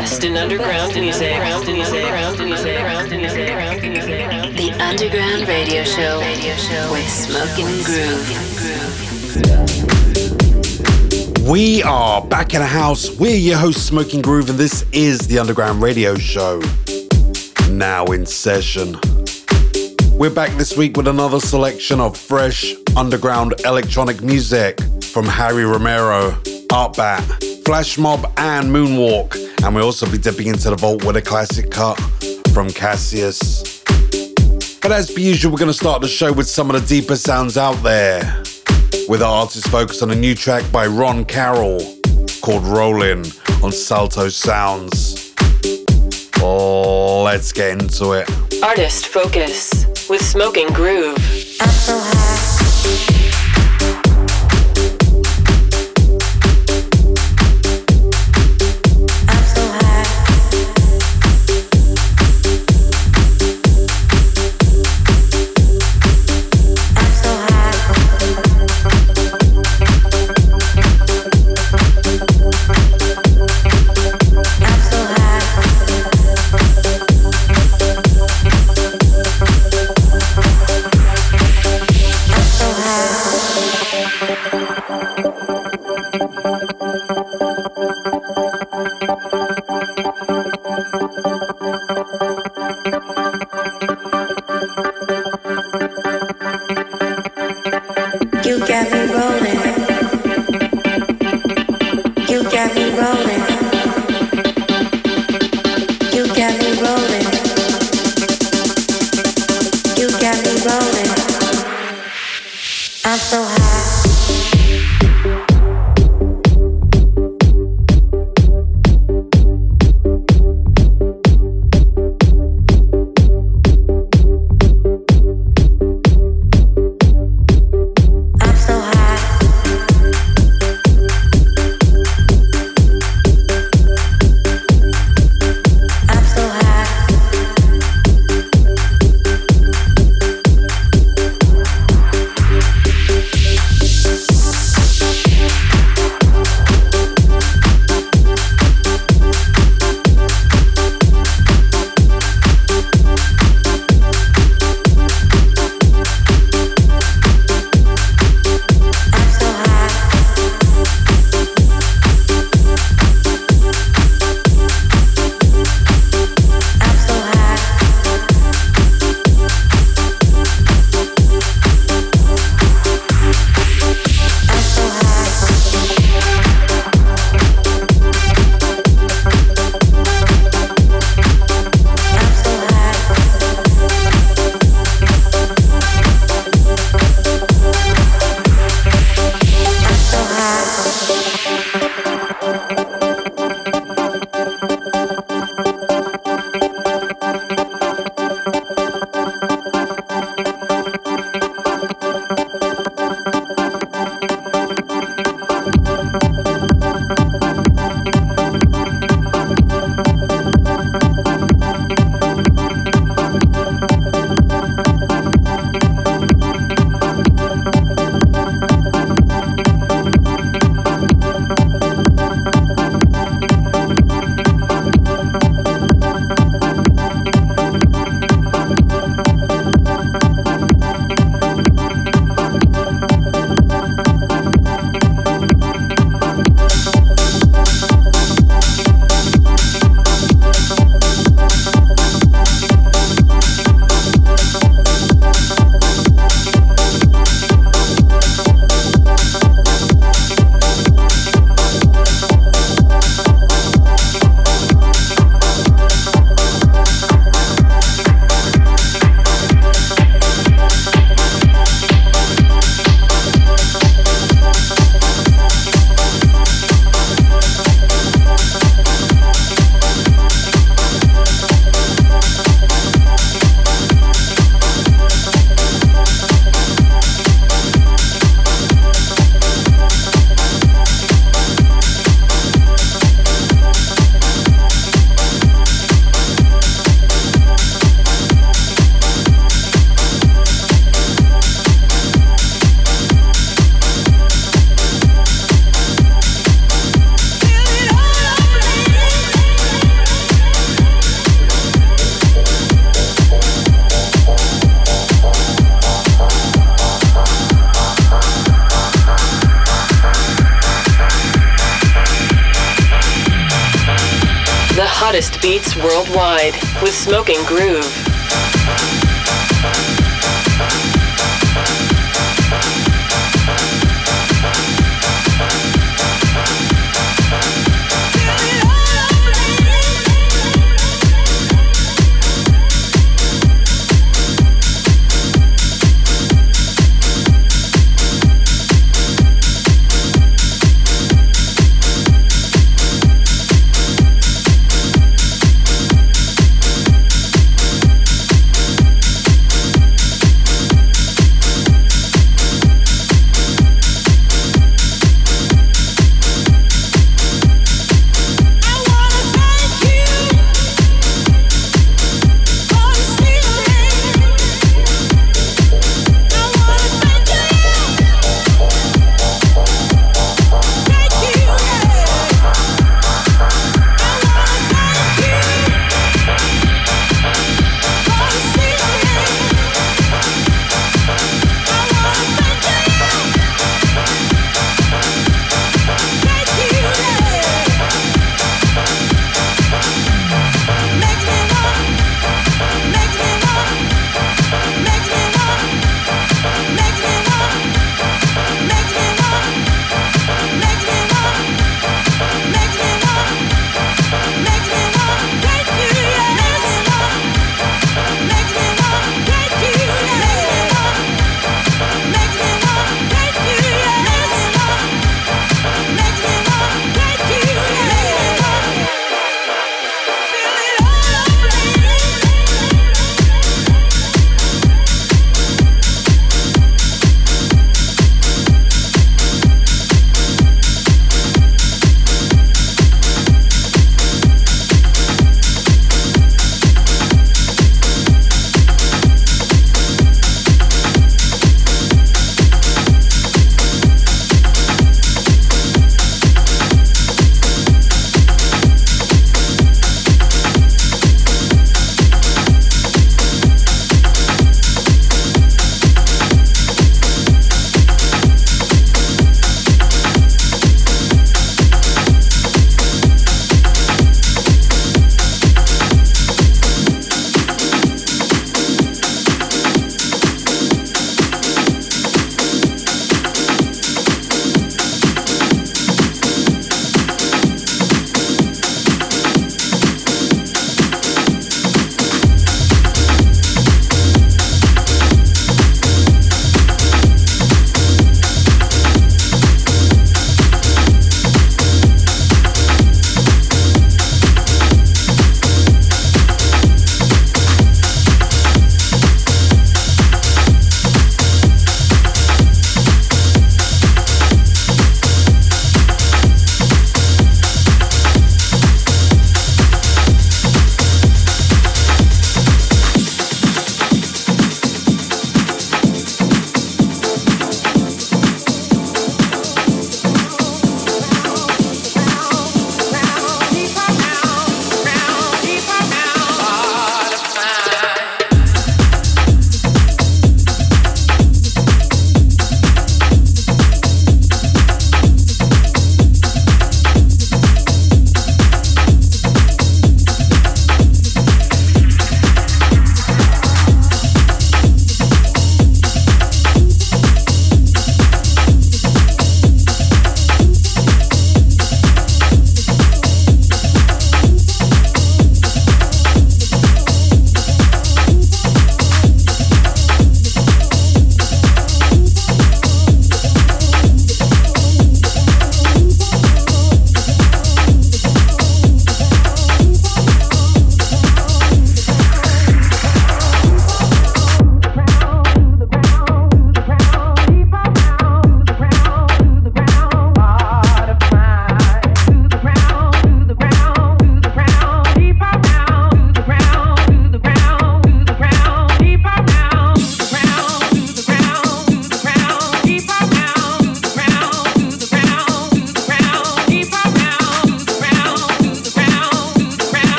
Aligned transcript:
best 0.00 0.24
in 0.24 0.34
underground 0.34 0.94
music. 0.94 1.28
The 4.56 4.76
Underground 4.80 5.46
Radio 5.46 5.84
Show 5.84 6.20
with 6.90 7.08
Smoking 7.08 7.82
Groove. 7.84 8.26
We 11.46 11.82
are 11.82 12.24
back 12.24 12.54
in 12.54 12.60
the 12.60 12.66
house. 12.66 13.10
We're 13.18 13.36
your 13.36 13.58
host, 13.58 13.86
Smoking 13.86 14.22
Groove, 14.22 14.48
and 14.48 14.58
this 14.58 14.86
is 14.92 15.18
the 15.18 15.38
Underground 15.38 15.82
Radio 15.82 16.14
Show. 16.14 16.62
Now 17.68 18.06
in 18.06 18.24
session. 18.24 18.96
We're 20.12 20.30
back 20.30 20.56
this 20.56 20.78
week 20.78 20.96
with 20.96 21.08
another 21.08 21.40
selection 21.40 22.00
of 22.00 22.16
fresh 22.16 22.74
underground 22.96 23.52
electronic 23.66 24.22
music 24.22 24.80
from 25.12 25.26
Harry 25.26 25.66
Romero, 25.66 26.30
Artbat, 26.70 27.64
Flash 27.66 27.98
Mob, 27.98 28.24
and 28.38 28.70
Moonwalk. 28.70 29.49
And 29.62 29.74
we'll 29.74 29.84
also 29.84 30.10
be 30.10 30.18
dipping 30.18 30.46
into 30.46 30.70
the 30.70 30.76
vault 30.76 31.04
with 31.04 31.16
a 31.16 31.22
classic 31.22 31.70
cut 31.70 32.00
from 32.52 32.70
Cassius. 32.70 33.82
But 34.80 34.92
as 34.92 35.10
per 35.10 35.20
usual, 35.20 35.52
we're 35.52 35.58
going 35.58 35.70
to 35.70 35.76
start 35.76 36.00
the 36.00 36.08
show 36.08 36.32
with 36.32 36.48
some 36.48 36.70
of 36.70 36.80
the 36.80 36.86
deeper 36.86 37.14
sounds 37.14 37.56
out 37.56 37.82
there. 37.82 38.42
With 39.08 39.22
our 39.22 39.42
artist 39.42 39.68
focus 39.68 40.02
on 40.02 40.10
a 40.10 40.14
new 40.14 40.34
track 40.34 40.70
by 40.72 40.86
Ron 40.86 41.24
Carroll 41.24 41.80
called 42.40 42.64
Rollin' 42.64 43.24
on 43.62 43.70
Salto 43.72 44.28
Sounds. 44.28 45.34
Let's 46.42 47.52
get 47.52 47.80
into 47.80 48.12
it. 48.12 48.28
Artist 48.62 49.06
Focus 49.06 49.86
with 50.08 50.20
Smoking 50.20 50.68
Groove. 50.68 51.16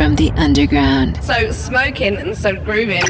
Underground. 0.00 1.22
So 1.22 1.50
smoking 1.50 2.16
and 2.16 2.36
so 2.36 2.54
grooving. 2.54 3.02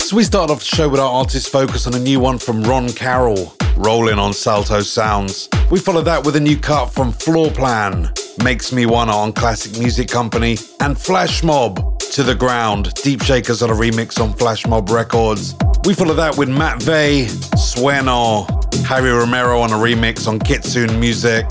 So 0.00 0.16
we 0.16 0.24
started 0.24 0.52
off 0.52 0.58
the 0.58 0.64
show 0.64 0.88
with 0.88 0.98
our 0.98 1.10
artist 1.10 1.48
focus 1.48 1.86
on 1.86 1.94
a 1.94 1.98
new 1.98 2.18
one 2.18 2.38
from 2.38 2.62
Ron 2.64 2.88
Carroll, 2.88 3.54
rolling 3.76 4.18
on 4.18 4.32
Salto 4.32 4.80
Sounds. 4.80 5.48
We 5.70 5.78
followed 5.78 6.06
that 6.06 6.26
with 6.26 6.34
a 6.34 6.40
new 6.40 6.58
cut 6.58 6.86
from 6.86 7.12
Floorplan, 7.12 8.42
Makes 8.42 8.72
Me 8.72 8.86
Wanna 8.86 9.12
on 9.12 9.32
Classic 9.32 9.78
Music 9.78 10.08
Company, 10.08 10.58
and 10.80 10.98
Flash 10.98 11.44
Mob, 11.44 12.00
To 12.00 12.24
the 12.24 12.34
Ground, 12.34 12.92
Deep 12.94 13.22
Shakers 13.22 13.62
on 13.62 13.70
a 13.70 13.74
remix 13.74 14.20
on 14.20 14.32
Flash 14.32 14.66
Mob 14.66 14.90
Records. 14.90 15.54
We 15.84 15.94
followed 15.94 16.14
that 16.14 16.36
with 16.36 16.48
Matt 16.48 16.82
Vey, 16.82 17.26
Sueno, 17.56 18.46
Harry 18.84 19.10
Romero 19.10 19.60
on 19.60 19.70
a 19.70 19.76
remix 19.76 20.26
on 20.26 20.40
Kitsune 20.40 20.98
Music. 20.98 21.46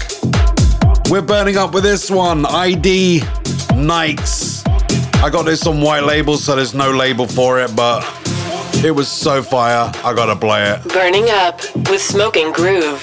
We're 1.10 1.22
burning 1.22 1.56
up 1.56 1.74
with 1.74 1.84
this 1.84 2.10
one, 2.10 2.46
ID 2.48 3.20
Nikes. 3.74 4.64
I 5.22 5.30
got 5.30 5.44
this 5.44 5.66
on 5.68 5.80
white 5.80 6.04
label, 6.04 6.36
so 6.36 6.56
there's 6.56 6.74
no 6.74 6.92
label 6.92 7.28
for 7.28 7.60
it, 7.60 7.76
but 7.76 8.04
it 8.84 8.92
was 8.92 9.08
so 9.08 9.44
fire. 9.44 9.92
I 10.04 10.14
gotta 10.14 10.36
play 10.36 10.72
it. 10.72 10.84
Burning 10.90 11.30
up 11.30 11.62
with 11.90 12.02
Smoking 12.02 12.52
Groove. 12.52 13.02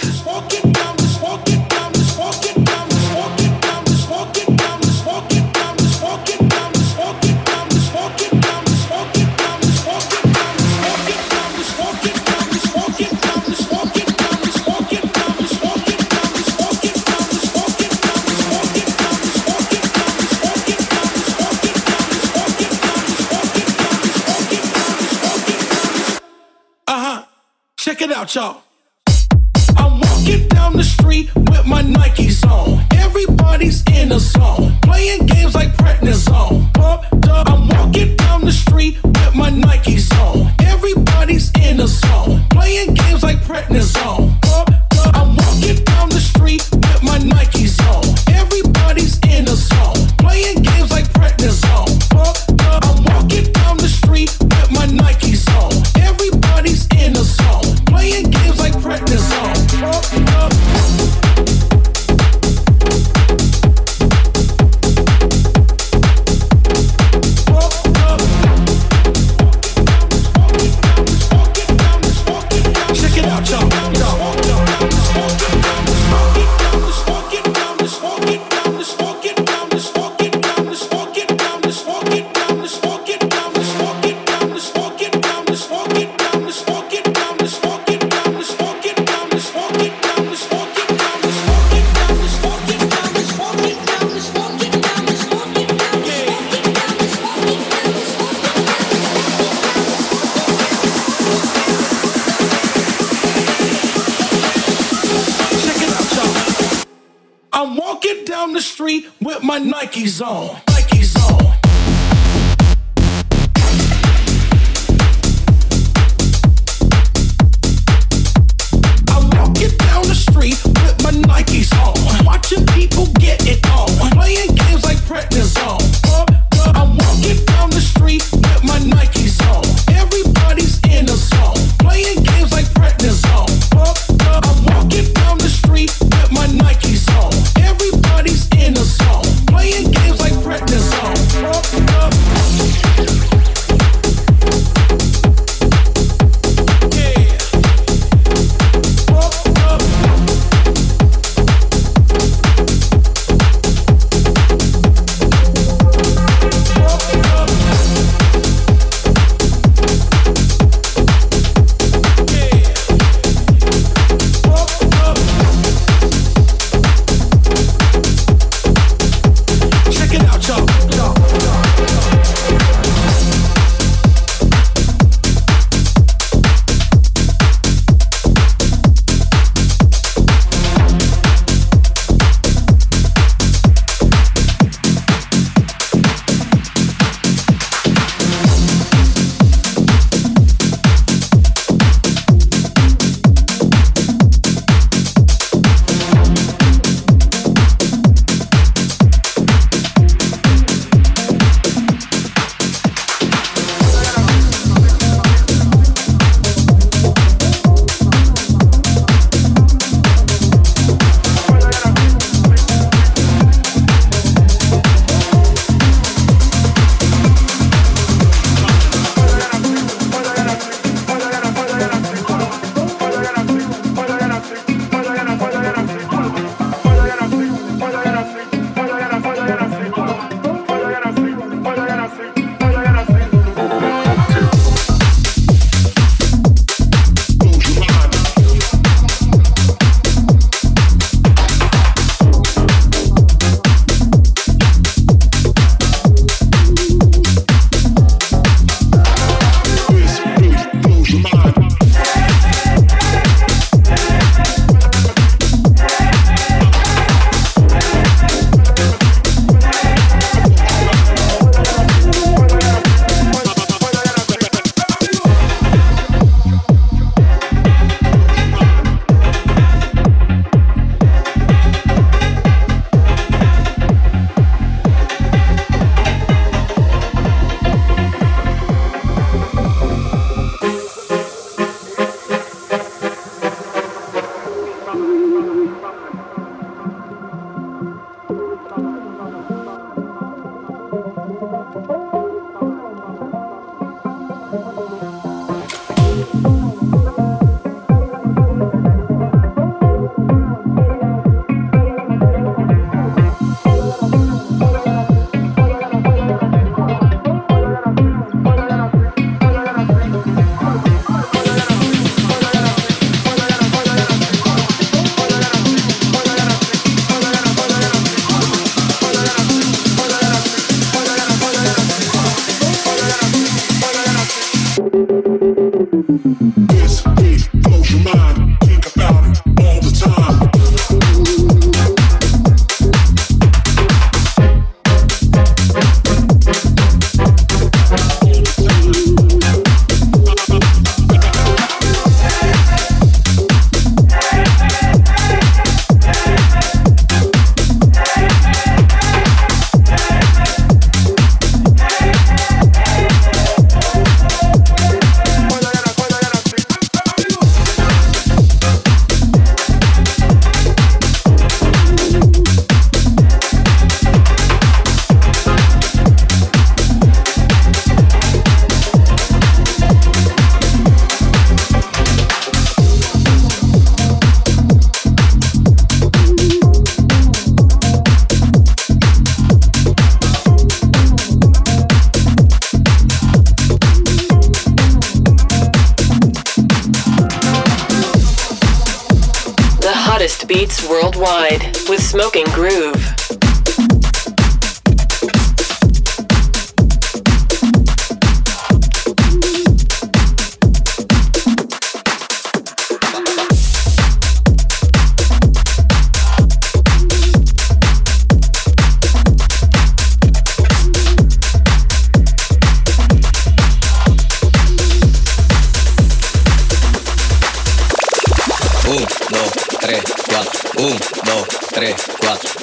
Out, 28.22 28.34
y'all. 28.36 28.62
I'm 29.76 29.98
walking 29.98 30.46
down 30.48 30.76
the 30.76 30.84
street 30.84 31.34
with 31.34 31.66
my 31.66 31.82
Nikes 31.82 32.48
on. 32.48 32.86
Everybody's 32.92 33.82
in 33.90 34.12
a 34.12 34.20
song, 34.20 34.78
playing 34.82 35.26
games 35.26 35.56
like 35.56 35.72
prednisone. 35.76 36.72
Pumped 36.72 37.28
I'm 37.28 37.66
walking 37.68 38.14
down 38.16 38.44
the 38.44 38.52
street 38.52 39.02
with 39.02 39.34
my 39.34 39.50
Nikes 39.50 40.08
on. 40.20 40.54
Everybody's 40.60 41.50
in 41.60 41.80
a 41.80 41.88
song, 41.88 42.44
playing 42.50 42.94
games 42.94 43.24
like 43.24 43.38
prednisone. 43.38 44.40
Pumped 44.42 44.72
I'm 45.16 45.34
walking 45.34 45.82
down 45.84 46.08
the 46.10 46.20
street 46.20 46.68
with 46.72 47.01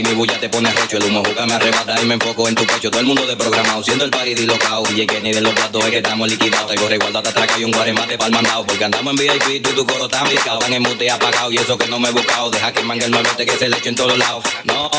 party, 0.00 0.08
mi 0.08 0.14
bulla 0.14 0.38
te 0.38 0.48
pone 0.48 0.70
rocho. 0.70 0.96
El 0.96 1.04
humo 1.04 1.22
juca 1.24 1.46
me 1.46 1.54
arrebata 1.54 2.00
y 2.00 2.06
me 2.06 2.14
enfoco 2.14 2.48
en 2.48 2.54
tu 2.54 2.64
pecho. 2.64 2.90
Todo 2.90 3.00
el 3.00 3.06
mundo 3.06 3.26
desprogramado, 3.26 3.82
siendo 3.82 4.04
el 4.04 4.10
party 4.10 4.34
dislocado. 4.34 4.84
Y 4.94 5.06
que 5.06 5.20
ni 5.20 5.32
de 5.32 5.40
los 5.40 5.52
platos 5.52 5.84
es 5.84 5.90
que 5.90 5.96
estamos 5.98 6.28
liquidados. 6.28 6.70
Te 6.70 6.76
corre 6.76 6.96
igual, 6.96 7.22
te 7.22 7.60
y 7.60 7.64
un 7.64 7.72
guaremate 7.72 8.18
pa'l 8.18 8.32
mandado. 8.32 8.66
Porque 8.66 8.84
andamos 8.84 9.12
en 9.12 9.16
VIP, 9.18 9.62
tú 9.62 9.70
y 9.70 9.74
tu 9.74 9.86
coro 9.86 10.06
está 10.06 10.24
picado. 10.24 10.60
Van 10.60 10.72
en 10.72 10.82
mute 10.82 11.10
apagado 11.10 11.50
y 11.52 11.58
eso 11.58 11.76
que 11.76 11.86
no 11.88 11.98
me 11.98 12.08
he 12.08 12.12
buscado. 12.12 12.50
Deja 12.50 12.72
que 12.72 12.82
manga 12.82 13.04
el 13.04 13.10
malvete 13.10 13.46
que 13.46 13.56
se 13.56 13.68
le 13.68 13.76
eche 13.76 13.88
en 13.90 13.96
todos 13.96 14.16
lados. 14.18 14.44
No. 14.64 14.90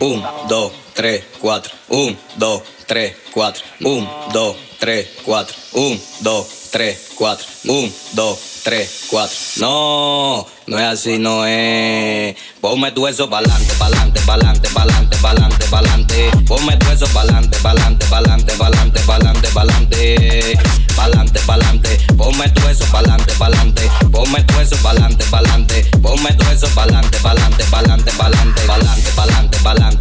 Un, 0.00 0.24
dos, 0.48 0.72
tres, 0.94 1.24
cuatro. 1.40 1.72
Un, 1.88 2.16
dos, 2.36 2.62
tres, 2.86 3.16
cuatro. 3.32 3.64
Un, 3.80 4.08
dos, 4.32 4.56
tres, 4.78 5.08
cuatro. 5.24 5.54
Un, 5.72 6.00
dos, 6.20 6.46
tres, 6.70 7.10
cuatro. 7.16 7.46
Un, 7.64 7.92
dos, 8.12 8.38
3, 8.62 9.06
4. 9.10 9.36
No, 9.56 10.46
no 10.66 10.78
es 10.78 10.84
así, 10.84 11.18
no 11.18 11.46
es. 11.46 12.36
Ponme 12.60 12.92
tu 12.92 13.06
eso 13.06 13.28
pa'lante, 13.30 13.72
pa'lante, 13.74 14.20
pa'lante, 14.20 14.68
pa'lante, 14.68 15.16
pa'lante, 15.16 15.66
pa'lante. 15.66 16.30
Ponme 16.46 16.76
tu 16.76 16.90
eso 16.90 17.06
pa'lante, 17.06 17.56
pa'lante, 17.58 18.06
pa'lante, 18.06 18.52
pa'lante, 18.56 19.00
pa'lante, 19.06 19.48
pa'lante. 19.48 20.58
Pa'lante, 20.96 21.40
pa'lante. 21.46 21.98
Ponme 22.16 22.48
tu 22.50 22.68
eso 22.68 22.84
pa'lante, 22.92 23.32
pa'lante. 23.38 23.90
Ponme 24.12 24.42
tu 24.44 24.60
eso 24.60 24.76
pa'lante, 24.82 25.24
pa'lante. 25.30 25.84
Ponme 26.02 26.32
tu 26.34 26.44
eso 26.50 26.68
pa'lante, 26.74 27.18
pa'lante, 27.18 27.64
pa'lante, 27.64 28.12
pa'lante, 28.12 28.60
pa'lante, 28.66 29.10
pa'lante, 29.16 29.58
pa'lante. 29.62 29.99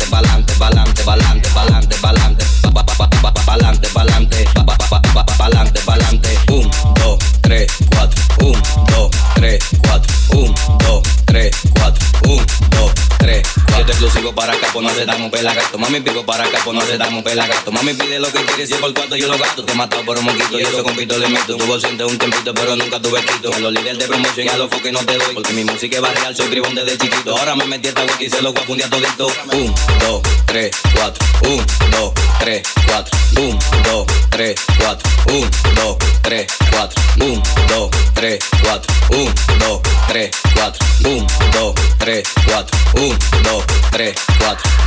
Se 14.99 15.05
damos 15.05 15.31
pelagato. 15.31 15.77
Mami 15.77 16.01
pico 16.01 16.25
para 16.25 16.43
acá, 16.43 16.59
pues 16.63 16.75
no 16.77 16.81
se 16.85 16.97
damos 16.97 17.23
pelagato. 17.23 17.71
Mami 17.71 17.93
pide 17.93 18.19
lo 18.19 18.27
que 18.31 18.43
quiere, 18.43 18.67
si 18.67 18.73
es 18.73 18.79
por 18.79 18.93
cuarto 18.93 19.15
yo 19.15 19.27
lo 19.27 19.37
gasto. 19.37 19.63
Te 19.63 19.71
he 19.71 19.75
matado 19.75 20.03
por 20.03 20.17
un 20.17 20.25
moquito 20.25 20.59
y 20.59 20.63
eso 20.63 20.83
compito 20.83 21.17
le 21.17 21.29
meto. 21.29 21.55
Tuvo 21.55 21.79
siente 21.79 22.03
un 22.03 22.17
tempito, 22.17 22.53
pero 22.53 22.75
nunca 22.75 23.01
tuve 23.01 23.21
quito. 23.23 23.53
A 23.53 23.59
los 23.59 23.71
líderes 23.71 23.99
de 23.99 24.07
promoción 24.07 24.47
y 24.47 24.49
a 24.49 24.57
los 24.57 24.69
foques 24.69 24.91
no 24.91 24.99
te 24.99 25.17
doy. 25.17 25.33
Porque 25.33 25.53
mi 25.53 25.63
música 25.63 25.95
es 25.95 26.01
barrial, 26.01 26.35
soy 26.35 26.47
bribón 26.49 26.75
desde 26.75 26.97
chiquito. 26.97 27.37
Ahora 27.37 27.55
me 27.55 27.65
metí 27.65 27.87
esta 27.87 28.03
wiki 28.03 28.25
y 28.25 28.29
se 28.29 28.41
lo 28.41 28.51
voy 28.51 28.61
a 28.61 28.65
fundir 28.65 28.89
todito. 28.89 29.27
Un, 29.53 29.73
dos, 30.01 30.21
tres, 30.45 30.71
cuatro. 30.93 31.25
Un, 31.43 31.65
dos, 31.91 32.13
tres, 32.39 32.63
cuatro. 32.85 33.17
Un, 33.37 33.59
dos, 33.83 34.05
tres, 34.29 34.55
cuatro. 34.77 35.09
Un, 35.27 35.49
dos, 35.75 35.97
tres, 36.21 36.51
cuatro. 36.71 37.01
Un, 37.21 37.43
dos, 37.69 37.89
tres, 38.13 38.39
cuatro. 38.61 38.91
Un, 39.11 39.33
dos, 39.59 39.81
tres, 40.09 40.29
cuatro. 40.53 40.85
Un, 41.05 41.27
dos, 41.53 41.73
tres, 41.97 42.27
cuatro. 42.45 42.77
Un, 42.95 43.17
dos, 43.43 43.63
tres, 43.91 44.15
cuatro. 44.37 44.69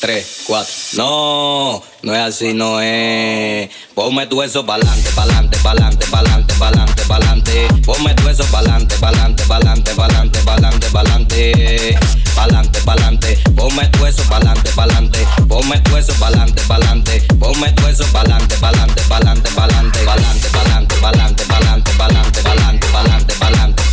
tres, 0.00 0.42
cuatro. 0.46 0.72
No, 0.94 1.82
no 2.02 2.14
es 2.14 2.20
así, 2.20 2.52
no 2.54 2.80
es. 2.80 3.68
Ponme 3.94 4.26
tu 4.26 4.42
eso 4.42 4.64
pa'lante, 4.64 5.10
pa'lante, 5.10 5.56
pa'lante, 5.58 6.06
pa'lante, 6.06 6.54
pa'lante, 6.54 7.02
pa'lante. 7.04 7.68
Ponme 7.84 8.14
tu 8.14 8.28
eso 8.28 8.44
pa'lante, 8.50 8.96
pa'lante, 8.96 9.42
pa'lante, 9.44 9.92
pa'lante, 9.94 10.40
pa'lante, 10.40 10.90
pa'lante. 10.90 11.98
Pa'lante, 12.34 12.80
pa'lante. 12.80 13.38
Ponme 13.56 13.88
tu 13.88 14.04
eso 14.06 14.22
pa'lante, 14.28 14.70
pa'lante. 14.72 15.26
Ponme 15.48 15.78
tu 15.80 15.96
eso 15.96 16.12
pa'lante, 16.14 16.62
pa'lante. 16.68 17.22
Ponme 17.38 17.72
tu 17.72 17.86
eso 17.86 18.04
pa'lante, 18.12 18.56
pa'lante, 18.56 19.02
pa'lante, 19.08 19.50
pa'lante, 19.50 20.00
pa'lante, 20.04 20.48
pa'lante, 20.50 20.94
pa'lante, 21.00 21.44
pa'lante, 21.46 21.92
pa'lante, 21.96 22.42
pa'lante, 22.42 22.86
pa'lante, 22.92 23.34
pa'lante, 23.38 23.85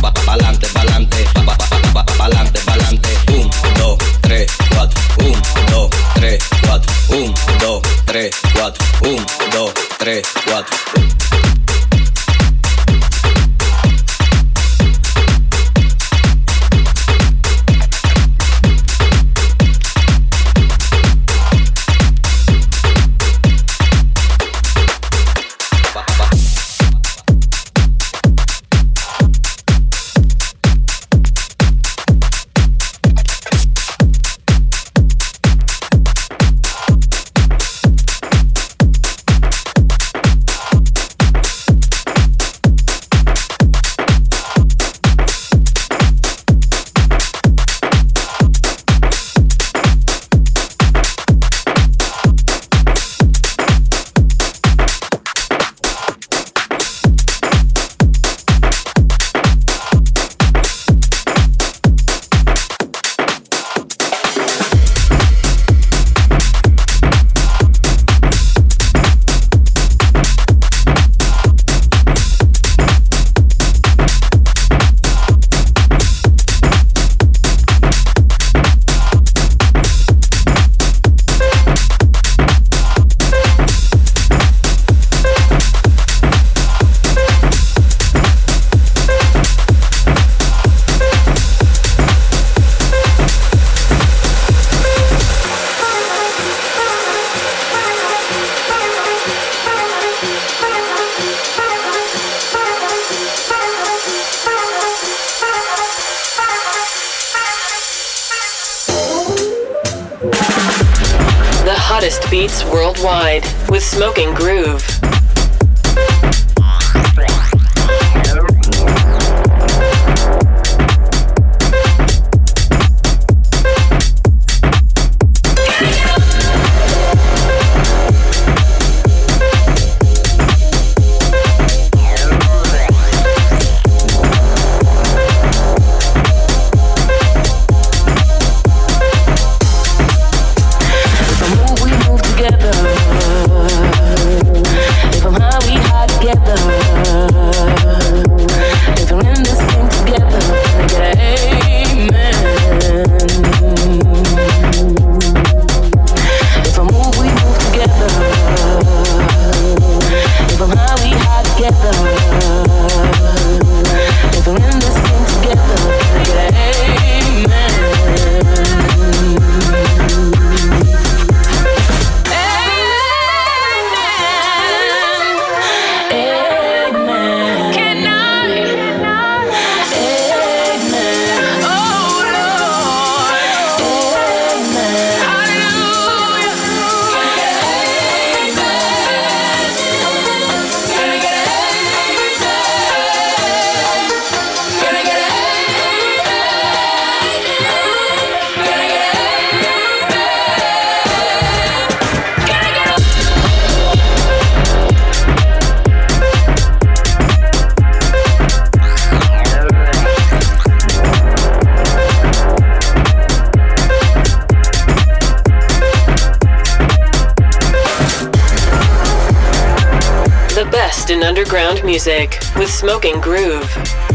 pa, 0.00 0.12
pa'lante, 0.12 0.66
pa'lante, 0.68 1.24
pa, 1.34 1.42
pa, 1.42 1.54
pa, 1.94 2.04
pa'lante, 2.18 2.60
pa'lante. 2.60 3.08
Un, 3.32 3.50
dos, 3.76 3.98
tres, 4.20 4.46
cuatro, 4.70 5.00
un, 5.20 5.42
dos, 5.70 5.90
tres, 6.14 6.38
cuatro, 6.62 6.92
un, 7.10 7.34
dos, 7.60 7.82
tres, 8.04 8.30
cuatro, 8.54 8.84
un, 9.02 9.26
dos, 9.52 9.72
tres, 9.98 10.22
cuatro. 10.44 11.57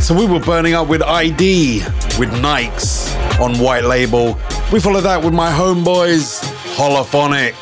So 0.04 0.14
we 0.14 0.26
were 0.26 0.42
burning 0.42 0.74
up 0.74 0.90
with 0.90 1.02
ID 1.02 1.80
with 2.20 2.30
Nikes 2.42 3.10
on 3.40 3.58
White 3.58 3.86
Label. 3.86 4.38
We 4.74 4.82
followed 4.82 5.06
that 5.06 5.24
with 5.24 5.34
my 5.34 5.50
homeboys, 5.50 6.44
Holophonic 6.76 7.54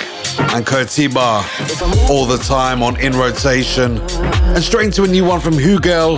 and 0.56 0.65
Curtiba, 0.65 2.10
all 2.10 2.25
the 2.25 2.39
time 2.39 2.82
on 2.82 2.99
In 2.99 3.13
Rotation. 3.13 3.99
And 3.99 4.63
straight 4.63 4.88
into 4.88 5.04
a 5.04 5.08
new 5.08 5.23
one 5.23 5.39
from 5.39 5.54
Hugel, 5.54 6.17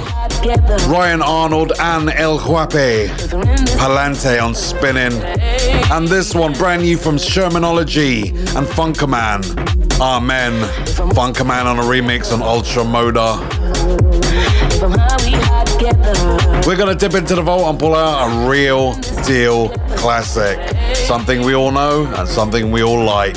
Ryan 0.89 1.21
Arnold 1.21 1.73
and 1.77 2.09
El 2.12 2.39
Huape, 2.39 3.09
Palante 3.77 4.41
on 4.41 4.55
Spinning. 4.55 5.21
And 5.91 6.07
this 6.07 6.33
one 6.33 6.53
brand 6.53 6.83
new 6.83 6.95
from 6.95 7.17
Shermanology 7.17 8.29
and 8.55 8.65
Funkerman. 8.65 9.43
Amen. 9.99 10.53
Funkerman 11.13 11.65
on 11.65 11.79
a 11.79 11.83
remix 11.83 12.33
on 12.33 12.41
Ultra 12.41 12.83
Moda. 12.83 13.52
We're 15.84 16.78
gonna 16.78 16.96
dip 16.96 17.13
into 17.13 17.36
the 17.36 17.41
vault 17.41 17.69
and 17.69 17.78
pull 17.78 17.93
out 17.93 18.30
a 18.30 18.50
real 18.50 18.93
deal 19.26 19.67
classic. 19.98 20.58
Something 20.96 21.41
we 21.41 21.54
all 21.56 21.72
know 21.72 22.06
and 22.15 22.26
something 22.26 22.72
we 22.72 22.82
all 22.84 23.04
like. 23.04 23.36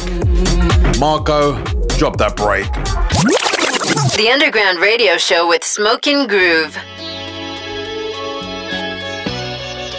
Marco, 1.00 1.60
drop 1.98 2.18
that 2.18 2.36
break. 2.36 2.72
The 4.16 4.30
Underground 4.32 4.78
Radio 4.78 5.16
Show 5.16 5.48
with 5.48 5.64
Smoking 5.64 6.28
Groove. 6.28 6.78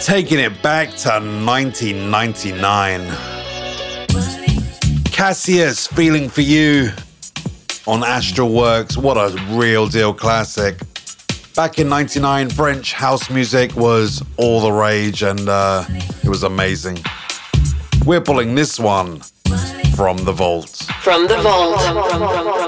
Taking 0.00 0.38
it 0.38 0.62
back 0.62 0.88
to 0.96 1.20
1999. 1.20 3.04
Cassius, 5.04 5.86
Feeling 5.86 6.30
for 6.30 6.40
You 6.40 6.92
on 7.86 8.00
Astralwerks. 8.00 8.96
What 8.96 9.18
a 9.18 9.36
real 9.54 9.86
deal 9.86 10.14
classic. 10.14 10.78
Back 11.58 11.80
in 11.80 11.88
99, 11.88 12.50
French 12.50 12.92
house 12.92 13.30
music 13.30 13.74
was 13.74 14.22
all 14.36 14.60
the 14.60 14.70
rage 14.70 15.24
and 15.24 15.48
uh, 15.48 15.84
it 16.22 16.28
was 16.28 16.44
amazing. 16.44 16.98
We're 18.06 18.20
pulling 18.20 18.54
this 18.54 18.78
one 18.78 19.22
from 19.96 20.18
the 20.18 20.30
vault. 20.30 20.88
From 21.00 21.26
the 21.26 21.36
vault. 21.38 22.67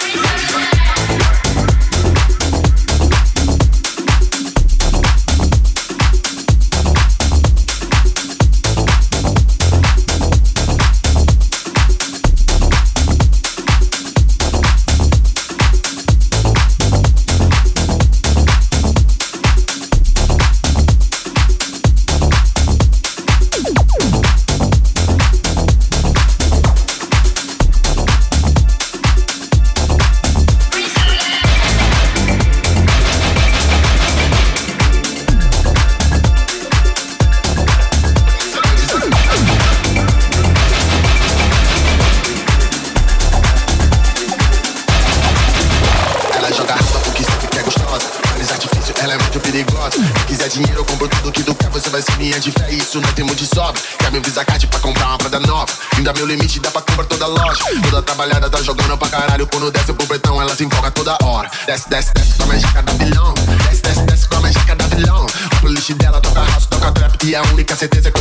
Desce, 61.71 61.89
desce, 61.89 62.13
desce 62.13 62.35
com 62.35 62.43
a 62.43 62.47
magica 62.47 62.81
da 62.81 62.93
vilão. 62.93 63.33
Desce, 63.69 63.81
desce, 63.81 64.01
desce 64.03 64.27
com 64.27 64.35
a 64.35 64.41
magica 64.41 64.75
da 64.75 64.87
vilão. 64.87 65.25
A 65.45 65.55
playlist 65.61 65.91
dela 65.93 66.19
toca 66.19 66.43
house, 66.43 66.65
toca 66.65 66.91
trap. 66.91 67.25
E 67.25 67.35
a 67.35 67.41
única 67.43 67.75
certeza 67.77 68.11
que 68.11 68.20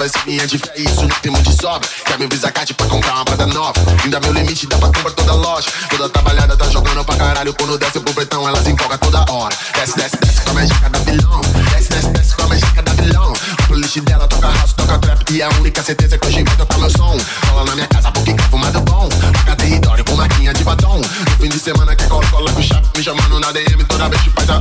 vai 0.00 0.08
ser 0.08 0.24
minha 0.24 0.46
de 0.46 0.56
fé. 0.56 0.72
Isso 0.76 1.02
não 1.02 1.08
tem 1.20 1.30
de 1.30 1.52
sobra. 1.60 1.86
Quer 2.06 2.18
me 2.18 2.26
visar 2.26 2.50
card 2.50 2.72
pra 2.72 2.86
comprar 2.86 3.16
uma 3.16 3.24
prada 3.26 3.46
nova. 3.46 3.74
Ainda 4.02 4.18
meu 4.20 4.32
limite, 4.32 4.66
dá 4.66 4.78
pra 4.78 4.88
comprar 4.88 5.10
toda 5.10 5.34
loja. 5.34 5.68
Toda 5.90 6.08
trabalhada 6.08 6.56
tá 6.56 6.64
jogando 6.70 7.04
pra 7.04 7.16
caralho. 7.16 7.52
Quando 7.52 7.76
desce 7.76 8.00
pro 8.00 8.14
pretão, 8.14 8.48
elas 8.48 8.66
empolga 8.66 8.96
toda 8.96 9.30
hora. 9.30 9.54
Desce, 9.74 9.96
desce, 9.96 10.16
desce 10.16 10.40
com 10.40 10.50
a 10.52 10.54
magica 10.54 10.88
da 10.88 10.98
vilão. 11.00 11.40
Desce, 11.70 11.90
desce, 11.90 12.08
desce 12.08 12.34
com 12.34 12.42
a 12.44 12.48
magica 12.48 12.82
da 12.82 12.92
vilão. 12.94 13.32
A 13.58 13.62
playlist 13.66 14.00
dela 14.00 14.26
toca 14.26 14.50
house, 14.50 14.72
toca 14.72 14.98
trap. 15.00 15.32
E 15.32 15.42
a 15.42 15.48
única 15.50 15.82
certeza 15.82 16.14
é 16.14 16.18
que 16.18 16.26
hoje 16.26 16.44
vai 16.44 16.56
tocar 16.56 16.78
meu 16.78 16.90
som. 16.90 17.18
Cola 17.50 17.64
na 17.66 17.74
minha 17.74 17.88
casa 17.88 18.10
porque 18.10 18.32
quer 18.32 18.48
fumado 18.48 18.80
bom. 18.80 19.06
Marca 19.34 19.56
território 19.56 20.04
com 20.06 20.16
maquinha 20.16 20.54
de 20.54 20.64
batom. 20.64 20.96
No 20.96 21.36
fim 21.38 21.50
de 21.50 21.58
semana 21.58 21.94
quer 21.94 22.08
cola, 22.08 22.26
cola 22.28 22.50
com 22.52 22.62
chá. 22.62 22.80
Me 22.96 23.02
chamando 23.02 23.38
na 23.38 23.52
DM 23.52 23.84
toda 23.84 24.08
vez 24.08 24.22
que 24.22 24.30
faz 24.30 24.48
a 24.48 24.60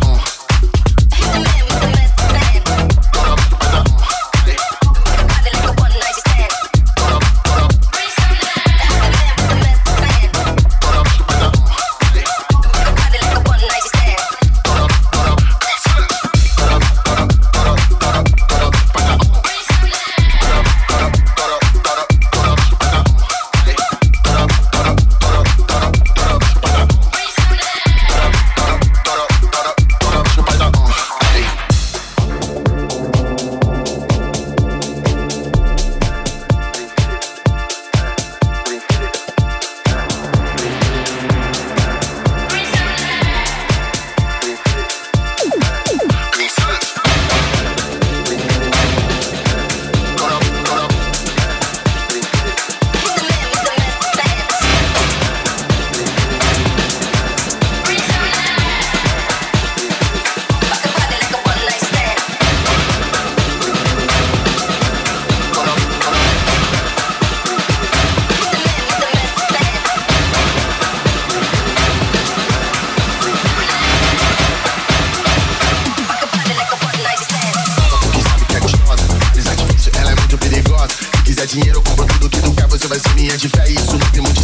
on. 83.06 83.78
Smoking 83.78 84.24
Groove. 84.24 84.39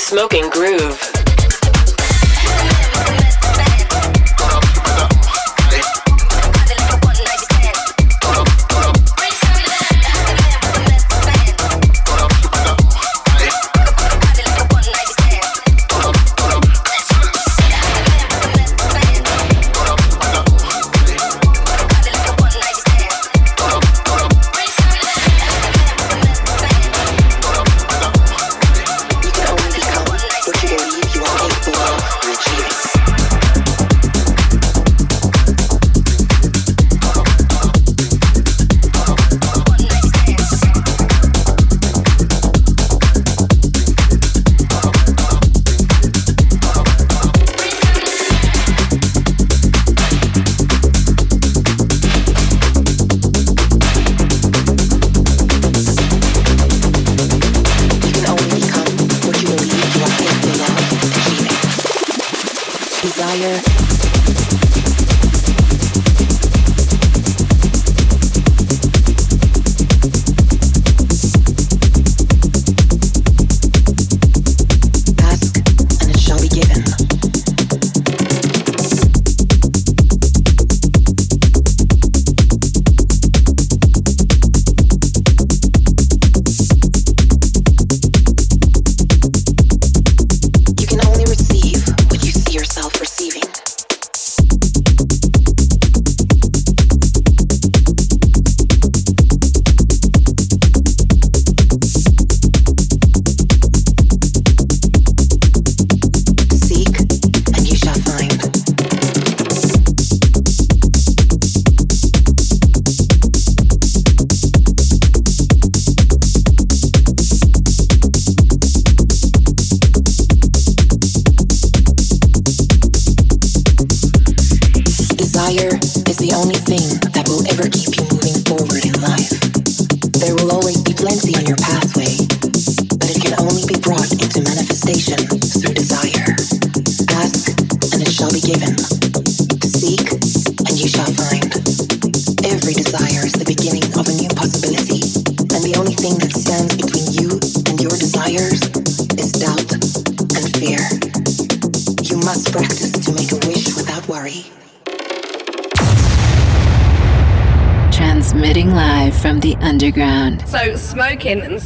Smoking 0.00 0.48
and 0.48 1.19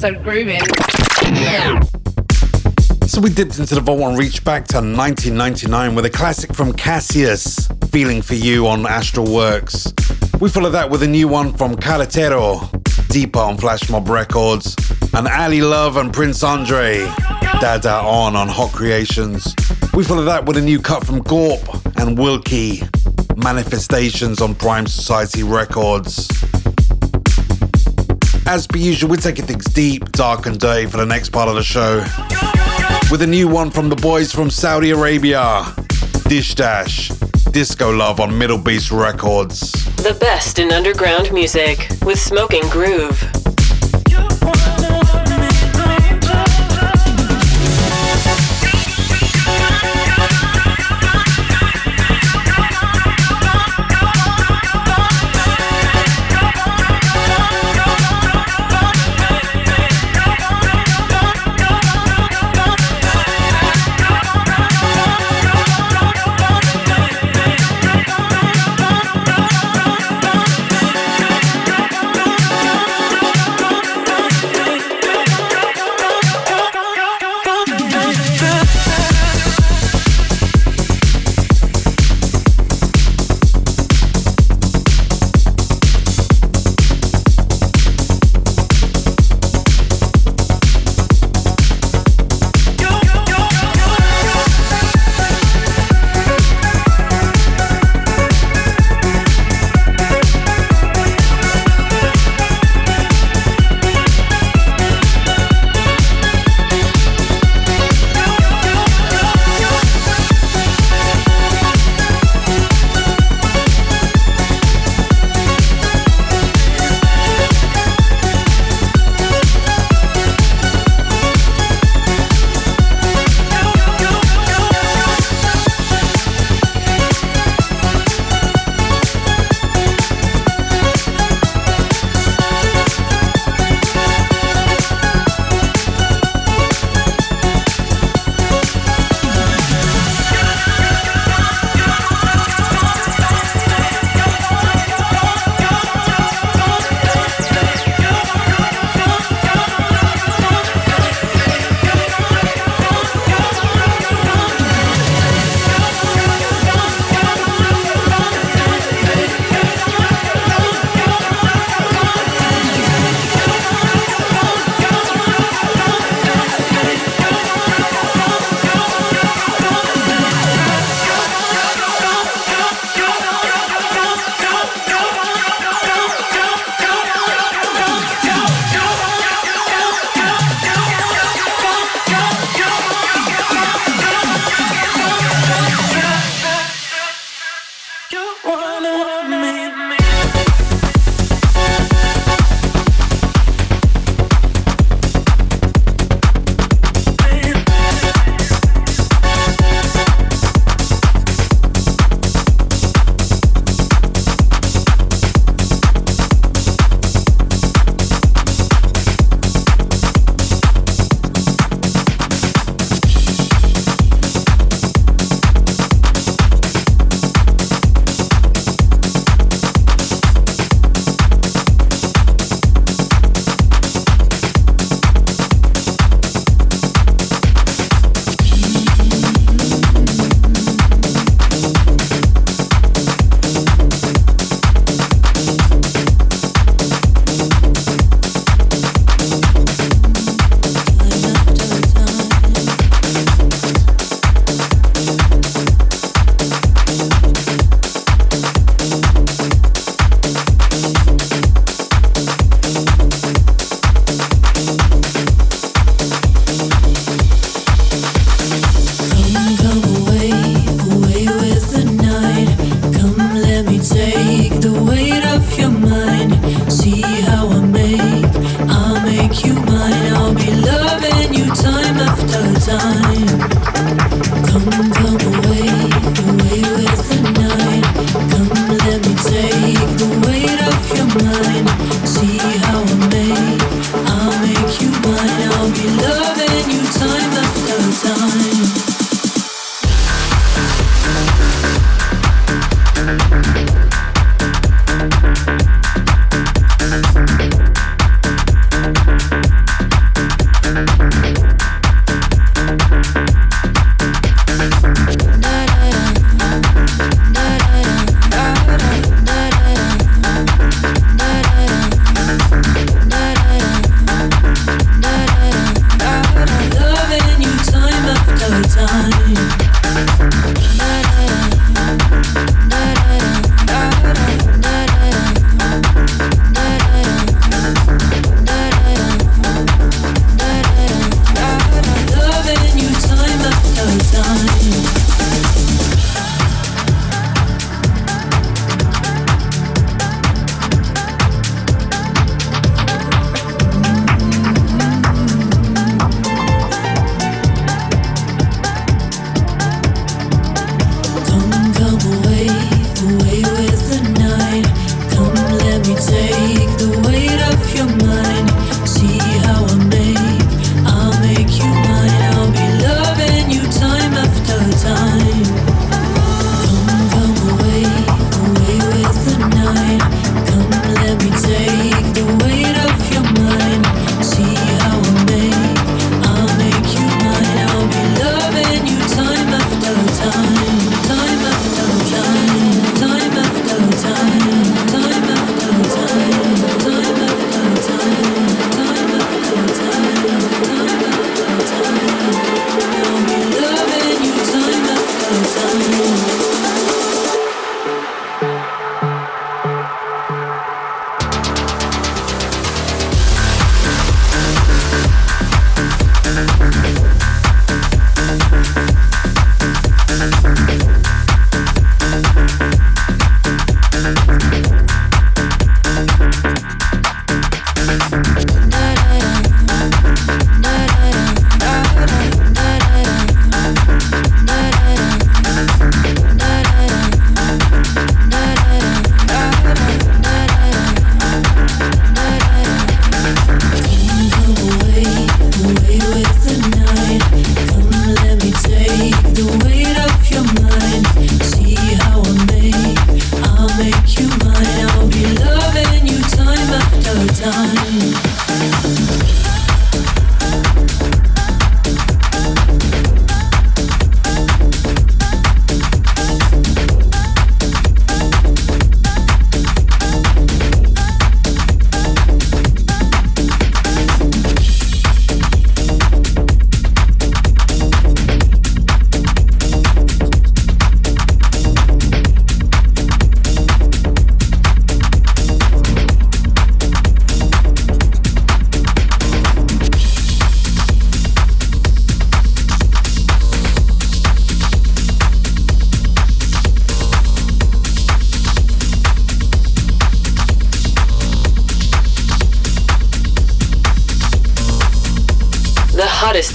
so 0.04 0.12
grooving. 0.22 0.60
So 3.06 3.22
we 3.22 3.30
dipped 3.30 3.58
into 3.58 3.74
the 3.74 3.80
Vault 3.82 4.02
and 4.02 4.18
reached 4.18 4.44
back 4.44 4.66
to 4.68 4.76
1999 4.76 5.94
with 5.94 6.04
a 6.04 6.10
classic 6.10 6.52
from 6.52 6.74
Cassius, 6.74 7.68
Feeling 7.90 8.20
for 8.20 8.34
You 8.34 8.66
on 8.66 8.82
Astralwerks. 8.82 9.94
We 10.42 10.50
follow 10.50 10.68
that 10.68 10.90
with 10.90 11.02
a 11.04 11.06
new 11.06 11.26
one 11.26 11.54
from 11.54 11.74
Calatero, 11.76 12.68
Deeper 13.08 13.38
on 13.38 13.56
Flash 13.56 13.88
Mob 13.88 14.10
Records, 14.10 14.76
and 15.14 15.26
Ali 15.26 15.62
Love 15.62 15.96
and 15.96 16.12
Prince 16.12 16.42
Andre, 16.42 16.98
Dada 17.62 18.02
On 18.02 18.36
on 18.36 18.48
Hot 18.48 18.72
Creations. 18.72 19.54
We 19.94 20.04
follow 20.04 20.24
that 20.24 20.44
with 20.44 20.58
a 20.58 20.62
new 20.62 20.82
cut 20.82 21.06
from 21.06 21.20
Gorp 21.20 21.62
and 21.96 22.18
Wilkie, 22.18 22.82
Manifestations 23.38 24.42
on 24.42 24.54
Prime 24.54 24.86
Society 24.86 25.44
Records. 25.44 26.28
As 28.46 28.66
per 28.66 28.76
usual, 28.78 29.10
we're 29.10 29.16
taking 29.16 29.46
things 29.46 29.64
deep, 29.64 30.12
dark, 30.12 30.46
and 30.46 30.58
dirty 30.60 30.86
for 30.86 30.98
the 30.98 31.06
next 31.06 31.30
part 31.30 31.48
of 31.48 31.54
the 31.54 31.62
show. 31.62 32.04
With 33.10 33.22
a 33.22 33.26
new 33.26 33.48
one 33.48 33.70
from 33.70 33.88
the 33.88 33.96
boys 33.96 34.32
from 34.32 34.50
Saudi 34.50 34.90
Arabia 34.90 35.64
Dish 36.28 36.54
Dash, 36.54 37.08
Disco 37.52 37.90
Love 37.90 38.20
on 38.20 38.30
MDLBEAST 38.30 38.98
Records. 38.98 39.72
The 39.96 40.16
best 40.20 40.58
in 40.58 40.72
underground 40.72 41.32
music 41.32 41.88
with 42.04 42.18
Smoking 42.18 42.68
Groove. 42.68 43.43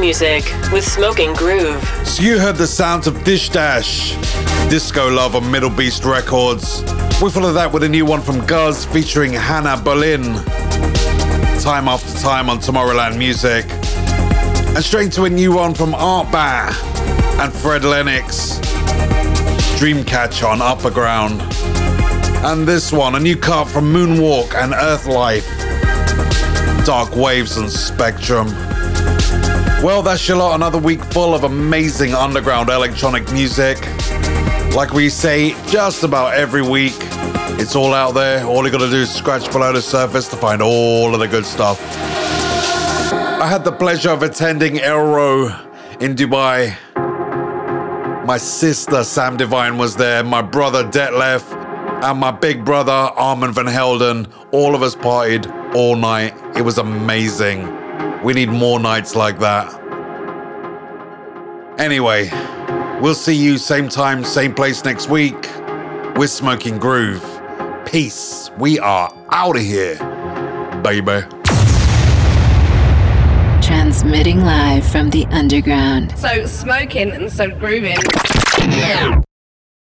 Music 0.00 0.44
with 0.72 0.82
Smoking 0.82 1.34
Groove. 1.34 1.84
So 2.06 2.22
you 2.22 2.38
heard 2.38 2.56
the 2.56 2.66
sounds 2.66 3.06
of 3.06 3.22
Dish 3.22 3.50
Dash, 3.50 4.14
Disco 4.70 5.10
Love 5.10 5.36
on 5.36 5.42
MDLBEAST 5.42 6.10
Records. 6.10 6.80
We 7.20 7.28
follow 7.28 7.52
that 7.52 7.70
with 7.70 7.82
a 7.82 7.88
new 7.88 8.06
one 8.06 8.22
from 8.22 8.44
Guz 8.46 8.86
featuring 8.86 9.34
Hannah 9.34 9.76
Berlin. 9.76 10.22
Time 11.60 11.86
after 11.86 12.18
time 12.18 12.48
on 12.48 12.60
Tomorrowland 12.60 13.18
Music. 13.18 13.66
And 14.74 14.82
straight 14.82 15.12
to 15.12 15.24
a 15.24 15.30
new 15.30 15.54
one 15.54 15.74
from 15.74 15.92
Artbat 15.92 16.72
and 17.38 17.52
Fred 17.52 17.84
Lennox. 17.84 18.58
Dreamcatcher 19.78 20.48
on 20.48 20.60
Upperground. 20.60 21.42
And 22.42 22.66
this 22.66 22.90
one, 22.90 23.16
a 23.16 23.20
new 23.20 23.36
cut 23.36 23.66
from 23.68 23.92
Moonwalk 23.92 24.54
and 24.54 24.72
Earthlife. 24.72 25.46
Dark 26.86 27.14
Waves 27.14 27.58
and 27.58 27.70
Spectrum. 27.70 28.48
Well, 29.82 30.02
that's 30.02 30.28
your 30.28 30.36
lot. 30.36 30.54
Another 30.54 30.76
week 30.76 31.02
full 31.06 31.34
of 31.34 31.44
amazing 31.44 32.12
underground 32.12 32.68
electronic 32.68 33.32
music. 33.32 33.78
Like 34.74 34.92
we 34.92 35.08
say 35.08 35.52
just 35.68 36.04
about 36.04 36.34
every 36.34 36.60
week, 36.60 36.92
it's 37.58 37.74
all 37.74 37.94
out 37.94 38.12
there. 38.12 38.44
All 38.44 38.62
you 38.66 38.70
gotta 38.70 38.90
do 38.90 38.96
is 38.96 39.10
scratch 39.10 39.50
below 39.50 39.72
the 39.72 39.80
surface 39.80 40.28
to 40.28 40.36
find 40.36 40.60
all 40.60 41.14
of 41.14 41.20
the 41.20 41.26
good 41.26 41.46
stuff. 41.46 41.80
I 43.40 43.46
had 43.48 43.64
the 43.64 43.72
pleasure 43.72 44.10
of 44.10 44.22
attending 44.22 44.80
elrow 44.80 45.46
in 45.98 46.14
Dubai. 46.14 46.76
My 48.26 48.36
sister 48.36 49.02
Sam 49.02 49.38
Divine 49.38 49.78
was 49.78 49.96
there, 49.96 50.22
my 50.22 50.42
brother 50.42 50.84
Detlef, 50.84 51.50
and 52.04 52.20
my 52.20 52.32
big 52.32 52.66
brother 52.66 52.92
Armand 52.92 53.54
Van 53.54 53.66
Helden. 53.66 54.26
All 54.52 54.74
of 54.74 54.82
us 54.82 54.94
partied 54.94 55.50
all 55.74 55.96
night. 55.96 56.34
It 56.54 56.62
was 56.62 56.76
amazing. 56.76 57.79
We 58.22 58.34
need 58.34 58.50
more 58.50 58.78
nights 58.78 59.16
like 59.16 59.38
that. 59.38 59.80
Anyway, 61.78 62.28
we'll 63.00 63.14
see 63.14 63.34
you 63.34 63.56
same 63.56 63.88
time, 63.88 64.22
same 64.24 64.54
place 64.54 64.84
next 64.84 65.08
week 65.08 65.48
with 66.16 66.28
Smoking 66.28 66.78
Groove. 66.78 67.24
Peace. 67.86 68.50
We 68.58 68.78
are 68.78 69.10
out 69.30 69.56
of 69.56 69.62
here, 69.62 69.96
baby. 70.82 71.26
Transmitting 73.62 74.44
live 74.44 74.86
from 74.86 75.08
the 75.08 75.26
underground. 75.30 76.16
So 76.18 76.44
smoking 76.44 77.12
and 77.12 77.32
so 77.32 77.48
grooving. 77.48 77.96